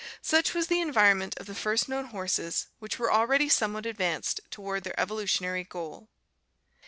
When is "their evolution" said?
4.83-5.45